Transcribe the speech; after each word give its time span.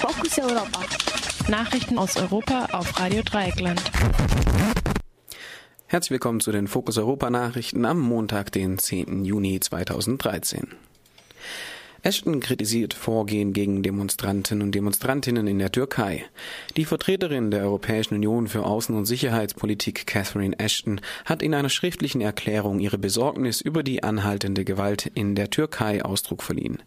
Fokus 0.00 0.38
Europa. 0.38 0.80
Nachrichten 1.50 1.98
aus 1.98 2.16
Europa 2.16 2.68
auf 2.72 2.98
Radio 2.98 3.20
Dreieckland. 3.22 3.82
Herzlich 5.88 6.12
willkommen 6.12 6.40
zu 6.40 6.52
den 6.52 6.68
Fokus 6.68 6.96
Europa 6.96 7.28
Nachrichten 7.28 7.84
am 7.84 8.00
Montag, 8.00 8.50
den 8.50 8.78
10. 8.78 9.26
Juni 9.26 9.60
2013. 9.60 10.68
Ashton 12.02 12.40
kritisiert 12.40 12.94
Vorgehen 12.94 13.52
gegen 13.52 13.82
Demonstranten 13.82 14.62
und 14.62 14.74
Demonstrantinnen 14.74 15.46
in 15.46 15.58
der 15.58 15.70
Türkei. 15.70 16.24
Die 16.78 16.86
Vertreterin 16.86 17.50
der 17.50 17.62
Europäischen 17.62 18.14
Union 18.14 18.48
für 18.48 18.64
Außen- 18.64 18.96
und 18.96 19.04
Sicherheitspolitik, 19.04 20.06
Catherine 20.06 20.58
Ashton, 20.58 21.02
hat 21.26 21.42
in 21.42 21.54
einer 21.54 21.68
schriftlichen 21.68 22.22
Erklärung 22.22 22.80
ihre 22.80 22.96
Besorgnis 22.96 23.60
über 23.60 23.82
die 23.82 24.02
anhaltende 24.02 24.64
Gewalt 24.64 25.10
in 25.14 25.34
der 25.34 25.50
Türkei 25.50 26.02
Ausdruck 26.02 26.42
verliehen. 26.42 26.82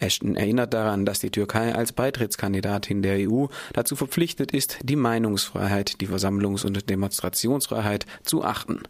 Ashton 0.00 0.36
erinnert 0.36 0.74
daran, 0.74 1.06
dass 1.06 1.20
die 1.20 1.30
Türkei 1.30 1.74
als 1.74 1.92
Beitrittskandidatin 1.92 3.00
der 3.00 3.30
EU 3.30 3.46
dazu 3.72 3.96
verpflichtet 3.96 4.52
ist, 4.52 4.80
die 4.82 4.96
Meinungsfreiheit, 4.96 6.02
die 6.02 6.08
Versammlungs- 6.08 6.66
und 6.66 6.90
Demonstrationsfreiheit 6.90 8.04
zu 8.22 8.44
achten. 8.44 8.82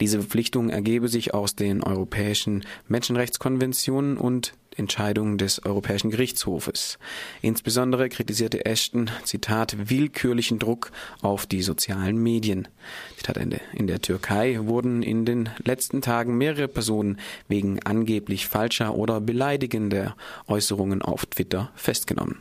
Diese 0.00 0.20
Verpflichtung 0.20 0.70
ergebe 0.70 1.08
sich 1.08 1.34
aus 1.34 1.56
den 1.56 1.82
europäischen 1.82 2.64
Menschenrechtskonventionen 2.86 4.18
und 4.18 4.52
Entscheidungen 4.76 5.38
des 5.38 5.64
Europäischen 5.64 6.10
Gerichtshofes. 6.10 6.98
Insbesondere 7.42 8.08
kritisierte 8.08 8.64
Ashton, 8.64 9.10
Zitat, 9.24 9.90
willkürlichen 9.90 10.58
Druck 10.58 10.92
auf 11.22 11.46
die 11.46 11.62
sozialen 11.62 12.22
Medien. 12.22 12.68
Zitat 13.16 13.36
Ende. 13.36 13.60
In 13.72 13.86
der 13.86 14.00
Türkei 14.00 14.58
wurden 14.62 15.02
in 15.02 15.24
den 15.24 15.48
letzten 15.64 16.02
Tagen 16.02 16.36
mehrere 16.38 16.68
Personen 16.68 17.18
wegen 17.48 17.82
angeblich 17.82 18.46
falscher 18.46 18.94
oder 18.94 19.20
beleidigender 19.20 20.16
Äußerungen 20.46 21.02
auf 21.02 21.26
Twitter 21.26 21.70
festgenommen. 21.74 22.38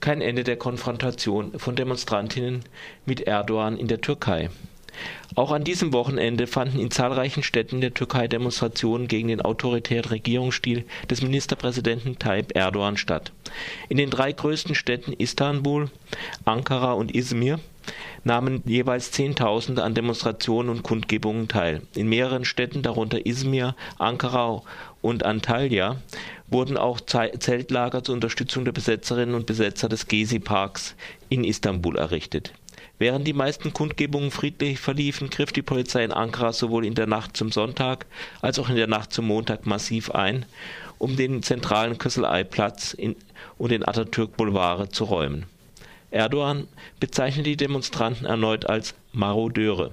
Kein 0.00 0.20
Ende 0.20 0.44
der 0.44 0.56
Konfrontation 0.56 1.58
von 1.58 1.74
Demonstrantinnen 1.74 2.60
mit 3.06 3.22
Erdogan 3.22 3.76
in 3.76 3.88
der 3.88 4.00
Türkei. 4.00 4.50
Auch 5.34 5.52
an 5.52 5.64
diesem 5.64 5.92
Wochenende 5.92 6.46
fanden 6.46 6.78
in 6.78 6.90
zahlreichen 6.90 7.42
Städten 7.42 7.80
der 7.80 7.92
Türkei 7.92 8.28
Demonstrationen 8.28 9.08
gegen 9.08 9.28
den 9.28 9.42
autoritären 9.42 10.10
Regierungsstil 10.10 10.84
des 11.10 11.22
Ministerpräsidenten 11.22 12.18
Tayyip 12.18 12.56
Erdogan 12.56 12.96
statt. 12.96 13.32
In 13.88 13.96
den 13.96 14.10
drei 14.10 14.32
größten 14.32 14.74
Städten 14.74 15.12
Istanbul, 15.12 15.90
Ankara 16.44 16.92
und 16.92 17.14
Izmir 17.14 17.60
nahmen 18.24 18.62
jeweils 18.64 19.12
Zehntausende 19.12 19.84
an 19.84 19.94
Demonstrationen 19.94 20.70
und 20.70 20.82
Kundgebungen 20.82 21.48
teil. 21.48 21.82
In 21.94 22.08
mehreren 22.08 22.44
Städten, 22.44 22.82
darunter 22.82 23.24
Izmir, 23.24 23.76
Ankara 23.98 24.62
und 25.02 25.24
Antalya, 25.24 25.96
wurden 26.48 26.76
auch 26.76 27.00
Zeltlager 27.00 28.02
zur 28.02 28.14
Unterstützung 28.14 28.64
der 28.64 28.72
Besetzerinnen 28.72 29.34
und 29.34 29.46
Besetzer 29.46 29.88
des 29.88 30.06
Gezi-Parks 30.08 30.94
in 31.28 31.44
Istanbul 31.44 31.96
errichtet 31.96 32.52
Während 32.98 33.26
die 33.26 33.34
meisten 33.34 33.74
Kundgebungen 33.74 34.30
friedlich 34.30 34.80
verliefen, 34.80 35.28
griff 35.28 35.52
die 35.52 35.62
Polizei 35.62 36.02
in 36.02 36.12
Ankara 36.12 36.52
sowohl 36.52 36.86
in 36.86 36.94
der 36.94 37.06
Nacht 37.06 37.36
zum 37.36 37.52
Sonntag 37.52 38.06
als 38.40 38.58
auch 38.58 38.70
in 38.70 38.76
der 38.76 38.86
Nacht 38.86 39.12
zum 39.12 39.26
Montag 39.26 39.66
massiv 39.66 40.10
ein, 40.12 40.46
um 40.96 41.14
den 41.14 41.42
zentralen 41.42 41.98
Küsselei-Platz 41.98 42.96
und 43.58 43.70
den 43.70 43.86
Atatürk-Boulevard 43.86 44.94
zu 44.94 45.04
räumen. 45.04 45.44
Erdogan 46.10 46.68
bezeichnete 46.98 47.50
die 47.50 47.56
Demonstranten 47.58 48.26
erneut 48.26 48.66
als 48.66 48.94
Marodeure. 49.12 49.92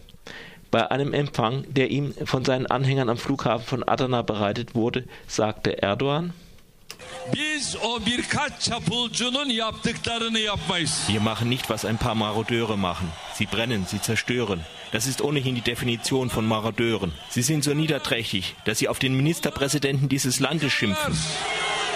Bei 0.71 0.89
einem 0.89 1.13
Empfang, 1.13 1.65
der 1.67 1.91
ihm 1.91 2.13
von 2.25 2.45
seinen 2.45 2.67
Anhängern 2.67 3.09
am 3.09 3.17
Flughafen 3.17 3.65
von 3.65 3.83
Adana 3.83 4.21
bereitet 4.21 4.75
wurde, 4.75 5.03
sagte 5.27 5.81
Erdogan 5.81 6.33
Wir 11.07 11.19
machen 11.19 11.49
nicht, 11.49 11.69
was 11.69 11.85
ein 11.85 11.97
paar 11.97 12.15
Marodeure 12.15 12.77
machen. 12.77 13.11
Sie 13.35 13.45
brennen, 13.45 13.85
sie 13.87 14.01
zerstören. 14.01 14.65
Das 14.91 15.07
ist 15.07 15.21
ohnehin 15.21 15.55
die 15.55 15.61
Definition 15.61 16.29
von 16.29 16.45
Marodeuren. 16.45 17.13
Sie 17.29 17.41
sind 17.41 17.63
so 17.63 17.73
niederträchtig, 17.73 18.55
dass 18.65 18.77
sie 18.79 18.87
auf 18.87 18.99
den 18.99 19.15
Ministerpräsidenten 19.15 20.07
dieses 20.09 20.39
Landes 20.39 20.71
schimpfen. 20.71 21.17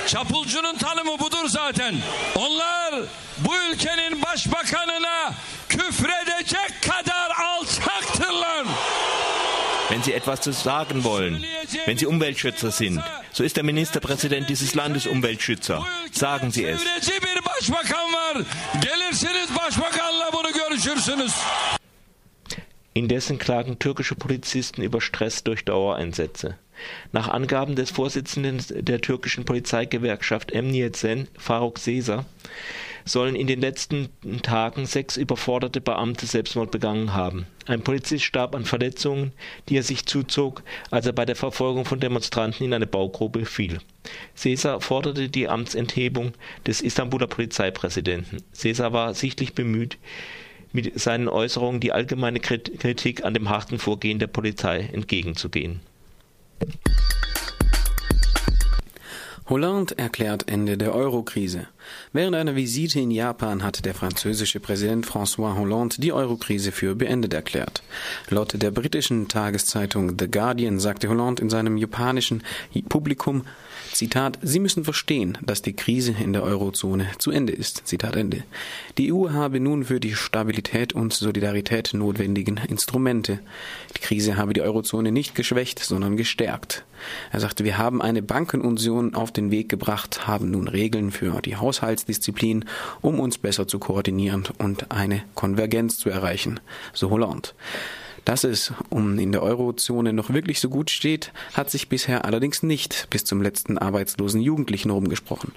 Çapulcunun 0.08 0.78
tanımı 0.78 1.20
budur 1.20 1.48
zaten. 1.48 1.96
Onlar 2.36 3.04
bu 3.38 3.56
ülkenin 3.72 4.22
başbakanına 4.22 5.34
küfredecek 5.70 6.82
kadar 6.82 7.30
alçaktırlar. 7.38 8.66
wenn 9.90 10.04
sie 10.04 10.07
etwas 10.18 10.42
zu 10.42 10.52
sagen 10.52 11.04
wollen, 11.04 11.44
wenn 11.86 11.98
sie 11.98 12.06
Umweltschützer 12.06 12.72
sind. 12.72 13.02
So 13.32 13.44
ist 13.44 13.56
der 13.56 13.64
Ministerpräsident 13.64 14.50
dieses 14.50 14.76
Landes 14.76 15.08
Umweltschützer. 15.08 15.86
Sagen 16.12 16.52
Sie 16.52 16.66
es. 16.66 16.82
Indessen 22.94 23.38
klagen 23.38 23.78
türkische 23.78 24.16
Polizisten 24.16 24.82
über 24.82 25.02
Stress 25.02 25.44
durch 25.44 25.64
Dauereinsätze. 25.66 26.58
Nach 27.12 27.28
Angaben 27.28 27.76
des 27.76 27.92
Vorsitzenden 27.92 28.64
der 28.70 29.02
türkischen 29.02 29.46
Polizeigewerkschaft 29.46 30.52
Emniyet 30.52 30.96
Sen, 30.96 31.28
Faruk 31.38 31.78
Seser, 31.78 32.26
sollen 33.08 33.36
in 33.36 33.48
den 33.48 33.62
letzten 33.62 34.10
Tagen 34.44 34.86
sechs 34.86 35.18
überforderte 35.18 35.82
Beamte 35.82 36.26
Selbstmord 36.26 36.72
begangen 36.72 37.14
haben. 37.14 37.48
Ein 37.66 37.82
Polizist 37.82 38.24
starb 38.24 38.56
an 38.56 38.66
Verletzungen, 38.66 39.32
die 39.68 39.78
er 39.78 39.84
sich 39.84 40.06
zuzog, 40.06 40.64
als 40.92 41.06
er 41.06 41.14
bei 41.14 41.26
der 41.26 41.36
Verfolgung 41.36 41.86
von 41.86 42.00
Demonstranten 42.00 42.66
in 42.66 42.74
eine 42.74 42.88
Baugrube 42.88 43.46
fiel. 43.46 43.80
Caesar 44.42 44.82
forderte 44.82 45.30
die 45.30 45.50
Amtsenthebung 45.50 46.34
des 46.66 46.82
Istanbuler 46.82 47.28
Polizeipräsidenten. 47.28 48.44
Caesar 48.60 48.94
war 48.94 49.14
sichtlich 49.14 49.54
bemüht, 49.54 49.98
mit 50.72 51.00
seinen 51.00 51.28
Äußerungen 51.28 51.80
die 51.80 51.92
allgemeine 51.92 52.40
Kritik 52.40 53.24
an 53.24 53.34
dem 53.34 53.50
harten 53.50 53.80
Vorgehen 53.80 54.20
der 54.20 54.28
Polizei 54.28 54.90
entgegenzugehen. 54.94 55.80
Hollande 59.50 59.98
erklärt 59.98 60.50
Ende 60.50 60.78
der 60.78 60.94
Eurokrise. 60.94 61.68
Während 62.12 62.36
einer 62.36 62.58
Visite 62.58 63.00
in 63.00 63.12
Japan 63.12 63.64
hat 63.64 63.86
der 63.86 63.94
französische 63.94 64.60
Präsident 64.60 65.06
François 65.06 65.56
Hollande 65.56 65.96
die 66.00 66.12
Eurokrise 66.12 66.74
für 66.74 66.96
beendet 66.96 67.34
erklärt. 67.34 67.82
Laut 68.30 68.62
der 68.62 68.72
britischen 68.72 69.30
Tageszeitung 69.30 70.20
The 70.20 70.30
Guardian 70.30 70.80
sagte 70.80 71.08
Hollande 71.08 71.44
in 71.44 71.50
seinem 71.50 71.78
japanischen 71.78 72.44
Publikum, 72.90 73.44
Zitat, 73.94 74.38
Sie 74.42 74.60
müssen 74.60 74.84
verstehen, 74.84 75.38
dass 75.42 75.62
die 75.62 75.74
Krise 75.74 76.14
in 76.22 76.34
der 76.34 76.44
Eurozone 76.44 77.08
zu 77.18 77.32
Ende 77.32 77.54
ist. 77.54 77.88
Zitat 77.88 78.18
Ende. 78.18 78.44
Die 78.98 79.14
EU 79.14 79.30
habe 79.32 79.62
nun 79.62 79.86
für 79.86 80.02
die 80.02 80.14
Stabilität 80.14 80.94
und 80.94 81.14
Solidarität 81.14 81.94
notwendigen 81.94 82.58
Instrumente. 82.58 83.40
Die 83.96 84.02
Krise 84.02 84.36
habe 84.36 84.54
die 84.54 84.62
Eurozone 84.62 85.14
nicht 85.14 85.36
geschwächt, 85.36 85.80
sondern 85.80 86.18
gestärkt. 86.18 86.84
Er 87.32 87.40
sagte, 87.40 87.64
wir 87.64 87.78
haben 87.78 88.02
eine 88.02 88.22
Bankenunion 88.22 89.16
auf 89.16 89.32
den 89.32 89.52
Weg 89.52 89.70
gebracht, 89.70 90.28
haben 90.28 90.52
nun 90.52 90.68
Regeln 90.68 91.12
für 91.12 91.42
die 91.42 91.56
Haushaltsdisziplin, 91.56 92.66
um 93.02 93.20
uns 93.20 93.38
besser 93.38 93.68
zu 93.68 93.80
koordinieren 93.80 94.44
und 94.58 94.92
eine 94.92 95.24
Konvergenz 95.36 95.98
zu 95.98 96.10
erreichen. 96.10 96.60
So 96.94 97.10
Hollande. 97.10 97.50
Dass 98.28 98.44
es 98.44 98.74
um 98.90 99.18
in 99.20 99.32
der 99.32 99.42
Eurozone 99.42 100.12
noch 100.12 100.34
wirklich 100.34 100.60
so 100.60 100.68
gut 100.68 100.90
steht, 100.90 101.32
hat 101.54 101.72
sich 101.72 101.88
bisher 101.88 102.26
allerdings 102.26 102.62
nicht 102.62 103.08
bis 103.10 103.24
zum 103.24 103.42
letzten 103.42 103.78
arbeitslosen 103.78 104.42
Jugendlichen 104.42 104.90
rumgesprochen. 104.90 105.54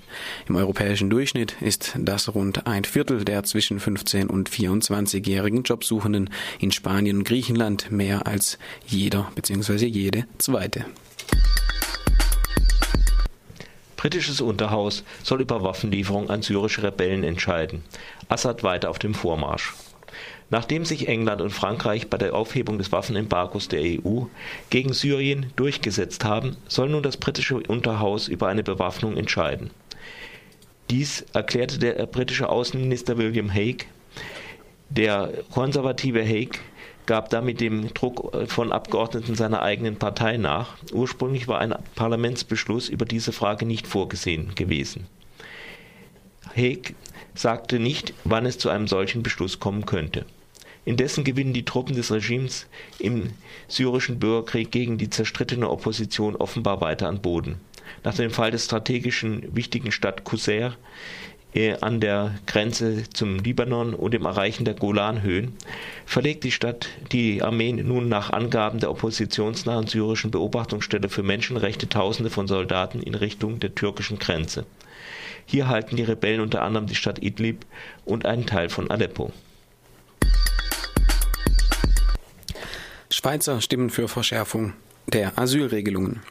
Im 0.49 0.55
europäischen 0.55 1.11
Durchschnitt 1.11 1.57
ist 1.61 1.95
das 1.99 2.33
rund 2.33 2.69
ein 2.69 2.85
Viertel 2.85 3.25
der 3.25 3.43
zwischen 3.43 3.81
15 3.81 4.31
und 4.31 4.49
24-jährigen 4.49 5.65
Jobsuchenden 5.65 6.31
in 6.61 6.71
Spanien 6.71 7.17
und 7.17 7.25
Griechenland 7.25 7.91
mehr 7.91 8.29
als 8.29 8.57
jeder 8.87 9.33
bzw. 9.35 9.87
jede 9.87 10.27
zweite. 10.39 10.85
Britisches 13.97 14.41
Unterhaus 14.41 15.03
soll 15.25 15.41
über 15.41 15.65
Waffenlieferungen 15.65 16.31
an 16.31 16.43
syrische 16.43 16.85
Rebellen 16.85 17.25
entscheiden. 17.25 17.83
Assad 18.29 18.63
weiter 18.63 18.91
auf 18.91 19.01
dem 19.01 19.13
Vormarsch. 19.13 19.75
Nachdem 20.51 20.85
sich 20.85 21.07
England 21.07 21.41
und 21.41 21.51
Frankreich 21.51 22.09
bei 22.09 22.19
der 22.19 22.35
Aufhebung 22.35 22.79
des 22.79 22.91
Waffenembargos 22.91 23.69
der 23.69 23.83
EU 23.83 24.25
gegen 24.69 24.93
Syrien 24.93 25.53
durchgesetzt 25.55 26.25
haben, 26.25 26.57
soll 26.67 26.89
nun 26.89 27.05
das 27.05 27.17
britische 27.17 27.57
Unterhaus 27.57 28.27
über 28.27 28.49
eine 28.49 28.65
Bewaffnung 28.65 29.17
entscheiden. 29.17 29.71
Dies 30.91 31.25
erklärte 31.33 31.79
der 31.79 32.05
britische 32.07 32.49
Außenminister 32.49 33.17
William 33.17 33.49
Hague. 33.55 33.87
Der 34.89 35.33
konservative 35.53 36.25
Hague 36.25 36.59
gab 37.07 37.31
damit 37.31 37.61
dem 37.61 37.95
Druck 37.95 38.49
von 38.49 38.73
Abgeordneten 38.73 39.37
seiner 39.37 39.63
eigenen 39.63 39.97
Partei 39.97 40.37
nach. 40.37 40.77
Ursprünglich 40.93 41.47
war 41.47 41.61
ein 41.61 41.75
Parlamentsbeschluss 41.95 42.89
über 42.89 43.05
diese 43.05 43.31
Frage 43.31 43.67
nicht 43.67 43.87
vorgesehen 43.87 44.57
gewesen. 44.57 45.07
Hague 46.57 46.97
sagte 47.37 47.79
nicht, 47.79 48.15
wann 48.25 48.47
es 48.47 48.59
zu 48.59 48.69
einem 48.69 48.89
solchen 48.89 49.23
Beschluss 49.23 49.61
kommen 49.61 49.87
könnte. 49.87 50.27
Indessen 50.85 51.25
gewinnen 51.25 51.53
die 51.53 51.65
Truppen 51.65 51.95
des 51.95 52.11
Regimes 52.11 52.67
im 52.99 53.31
syrischen 53.69 54.19
Bürgerkrieg 54.19 54.71
gegen 54.71 54.99
die 54.99 55.11
zerstrittene 55.11 55.69
Opposition 55.69 56.37
offenbar 56.37 56.81
weiter 56.81 57.09
an 57.09 57.21
Boden. 57.21 57.57
Nach 58.03 58.15
dem 58.15 58.31
Fall 58.31 58.51
der 58.51 58.59
strategischen 58.59 59.55
wichtigen 59.55 59.93
Stadt 59.93 60.25
Qusair 60.25 60.77
äh, 61.55 61.77
an 61.81 62.01
der 62.01 62.35
Grenze 62.47 63.05
zum 63.13 63.39
Libanon 63.39 63.95
und 63.95 64.15
dem 64.15 64.25
Erreichen 64.25 64.65
der 64.65 64.75
Golanhöhen 64.75 65.55
verlegt 66.07 66.45
die 66.45 66.53
Stadt 66.53 66.89
die 67.13 67.43
Armee 67.43 67.73
nun 67.73 68.09
nach 68.09 68.31
Angaben 68.31 68.79
der 68.79 68.91
oppositionsnahen 68.91 69.87
syrischen 69.87 70.31
Beobachtungsstelle 70.31 71.09
für 71.09 71.23
Menschenrechte 71.23 71.89
Tausende 71.89 72.31
von 72.31 72.47
Soldaten 72.47 73.03
in 73.03 73.15
Richtung 73.15 73.61
der 73.61 73.75
türkischen 73.75 74.19
Grenze. 74.19 74.65
Hier 75.45 75.69
halten 75.69 75.97
die 75.97 76.05
Rebellen 76.05 76.41
unter 76.41 76.63
anderem 76.63 76.87
die 76.87 76.95
Stadt 76.95 77.23
Idlib 77.23 77.67
und 78.05 78.25
einen 78.25 78.47
Teil 78.47 78.69
von 78.69 78.91
Aleppo. 78.91 79.33
Schweizer 83.13 83.61
stimmen 83.61 83.91
für 83.91 84.07
Verschärfung 84.07 84.73
der 85.09 85.37
Asylregelungen. 85.37 86.23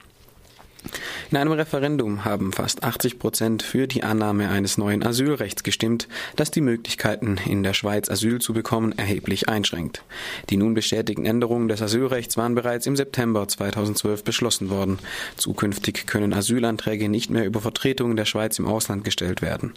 In 1.31 1.37
einem 1.37 1.51
Referendum 1.51 2.25
haben 2.25 2.51
fast 2.51 2.83
80 2.83 3.19
Prozent 3.19 3.61
für 3.61 3.85
die 3.85 4.01
Annahme 4.01 4.49
eines 4.49 4.79
neuen 4.79 5.05
Asylrechts 5.05 5.61
gestimmt, 5.61 6.07
das 6.35 6.49
die 6.49 6.59
Möglichkeiten, 6.59 7.37
in 7.45 7.61
der 7.61 7.75
Schweiz 7.75 8.09
Asyl 8.09 8.41
zu 8.41 8.51
bekommen, 8.51 8.97
erheblich 8.97 9.47
einschränkt. 9.47 10.03
Die 10.49 10.57
nun 10.57 10.73
bestätigten 10.73 11.27
Änderungen 11.27 11.67
des 11.67 11.83
Asylrechts 11.83 12.35
waren 12.35 12.55
bereits 12.55 12.87
im 12.87 12.95
September 12.95 13.47
2012 13.47 14.23
beschlossen 14.23 14.71
worden. 14.71 14.97
Zukünftig 15.35 16.07
können 16.07 16.33
Asylanträge 16.33 17.09
nicht 17.09 17.29
mehr 17.29 17.45
über 17.45 17.61
Vertretungen 17.61 18.17
der 18.17 18.25
Schweiz 18.25 18.57
im 18.57 18.65
Ausland 18.65 19.03
gestellt 19.03 19.43
werden. 19.43 19.73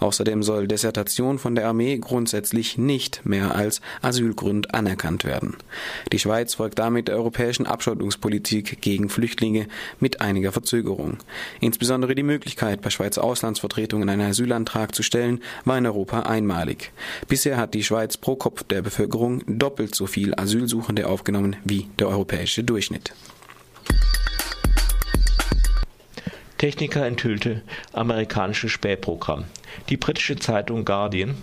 Außerdem 0.00 0.42
soll 0.42 0.66
Desertation 0.68 1.38
von 1.38 1.54
der 1.54 1.68
Armee 1.68 1.98
grundsätzlich 1.98 2.78
nicht 2.78 3.26
mehr 3.26 3.54
als 3.54 3.82
Asylgrund 4.00 4.74
anerkannt 4.74 5.24
werden. 5.24 5.58
Die 6.12 6.18
Schweiz 6.18 6.54
folgt 6.54 6.78
damit 6.78 7.08
der 7.08 7.16
europäischen 7.16 7.66
Abschottungspolitik 7.66 8.80
gegen 8.80 9.10
Flüchtlinge 9.10 9.66
mit 10.00 10.22
einiger 10.22 10.50
Verzögerung. 10.50 10.93
Verzögerung. 10.94 11.18
Insbesondere 11.60 12.14
die 12.14 12.22
Möglichkeit, 12.22 12.82
bei 12.82 12.90
Schweizer 12.90 13.24
Auslandsvertretungen 13.24 14.08
einen 14.08 14.28
Asylantrag 14.28 14.94
zu 14.94 15.02
stellen, 15.02 15.40
war 15.64 15.78
in 15.78 15.86
Europa 15.86 16.20
einmalig. 16.20 16.92
Bisher 17.28 17.56
hat 17.56 17.74
die 17.74 17.84
Schweiz 17.84 18.16
pro 18.16 18.36
Kopf 18.36 18.62
der 18.64 18.82
Bevölkerung 18.82 19.42
doppelt 19.46 19.94
so 19.94 20.06
viel 20.06 20.34
Asylsuchende 20.34 21.06
aufgenommen 21.08 21.56
wie 21.64 21.88
der 21.98 22.08
europäische 22.08 22.64
Durchschnitt. 22.64 23.12
Techniker 26.58 27.04
enthüllte 27.04 27.62
amerikanisches 27.92 28.70
Spähprogramm. 28.70 29.44
Die 29.88 29.96
britische 29.96 30.36
Zeitung 30.36 30.84
Guardian 30.84 31.34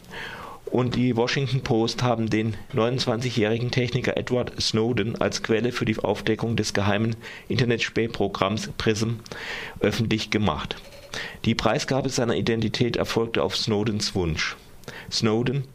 und 0.71 0.95
die 0.95 1.15
Washington 1.17 1.61
Post 1.61 2.01
haben 2.01 2.29
den 2.29 2.55
29-jährigen 2.73 3.71
Techniker 3.71 4.15
Edward 4.15 4.59
Snowden 4.61 5.19
als 5.19 5.43
Quelle 5.43 5.71
für 5.71 5.85
die 5.85 5.99
Aufdeckung 5.99 6.55
des 6.55 6.73
geheimen 6.73 7.15
Internetspähprogramms 7.49 8.69
PRISM 8.77 9.15
öffentlich 9.81 10.29
gemacht. 10.29 10.77
Die 11.43 11.55
Preisgabe 11.55 12.09
seiner 12.09 12.35
Identität 12.35 12.95
erfolgte 12.95 13.43
auf 13.43 13.57
Snowdens 13.57 14.15
Wunsch. 14.15 14.55
Snowden 15.11 15.65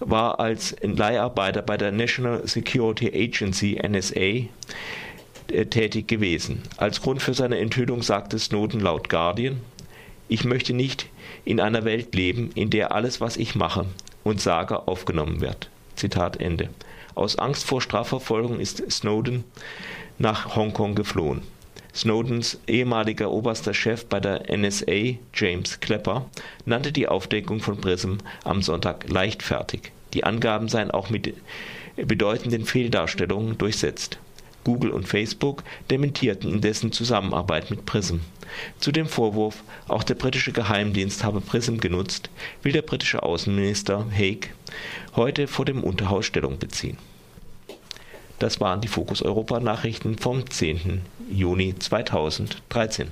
war 0.00 0.40
als 0.40 0.74
Leiharbeiter 0.80 1.62
bei 1.62 1.76
der 1.76 1.92
National 1.92 2.46
Security 2.48 3.08
Agency 3.08 3.78
NSA 3.86 4.20
äh, 4.20 5.66
tätig 5.66 6.08
gewesen. 6.08 6.62
Als 6.78 7.02
Grund 7.02 7.22
für 7.22 7.34
seine 7.34 7.58
Enthüllung 7.58 8.02
sagte 8.02 8.38
Snowden 8.38 8.80
laut 8.80 9.10
Guardian, 9.10 9.60
ich 10.28 10.44
möchte 10.44 10.72
nicht 10.72 11.06
in 11.44 11.60
einer 11.60 11.84
Welt 11.84 12.14
leben, 12.14 12.50
in 12.54 12.70
der 12.70 12.92
alles, 12.92 13.20
was 13.20 13.36
ich 13.36 13.54
mache, 13.54 13.86
und 14.26 14.40
sage 14.40 14.88
aufgenommen 14.88 15.40
wird. 15.40 15.70
Zitat 15.94 16.40
Ende. 16.40 16.68
Aus 17.14 17.38
Angst 17.38 17.64
vor 17.64 17.80
Strafverfolgung 17.80 18.58
ist 18.58 18.82
Snowden 18.90 19.44
nach 20.18 20.56
Hongkong 20.56 20.96
geflohen. 20.96 21.42
Snowdens 21.94 22.58
ehemaliger 22.66 23.30
oberster 23.30 23.72
Chef 23.72 24.04
bei 24.06 24.18
der 24.18 24.50
NSA, 24.54 25.14
James 25.32 25.78
Klepper, 25.78 26.26
nannte 26.64 26.90
die 26.90 27.06
Aufdeckung 27.06 27.60
von 27.60 27.80
PRISM 27.80 28.16
am 28.42 28.62
Sonntag 28.62 29.08
leichtfertig. 29.08 29.92
Die 30.12 30.24
Angaben 30.24 30.68
seien 30.68 30.90
auch 30.90 31.08
mit 31.08 31.32
bedeutenden 31.94 32.64
Fehldarstellungen 32.64 33.56
durchsetzt. 33.56 34.18
Google 34.66 34.90
und 34.90 35.06
Facebook 35.06 35.62
dementierten 35.92 36.52
indessen 36.52 36.90
Zusammenarbeit 36.90 37.70
mit 37.70 37.86
PRISM. 37.86 38.16
Zu 38.80 38.90
dem 38.90 39.06
Vorwurf, 39.06 39.62
auch 39.86 40.02
der 40.02 40.16
britische 40.16 40.50
Geheimdienst 40.50 41.22
habe 41.22 41.40
PRISM 41.40 41.76
genutzt, 41.76 42.30
will 42.64 42.72
der 42.72 42.82
britische 42.82 43.22
Außenminister 43.22 44.04
Haig 44.10 44.52
heute 45.14 45.46
vor 45.46 45.66
dem 45.66 45.84
Unterhaus 45.84 46.26
Stellung 46.26 46.58
beziehen. 46.58 46.98
Das 48.40 48.60
waren 48.60 48.80
die 48.80 48.88
Fokus 48.88 49.22
Europa 49.22 49.60
Nachrichten 49.60 50.18
vom 50.18 50.50
10. 50.50 51.02
Juni 51.30 51.76
2013. 51.78 53.06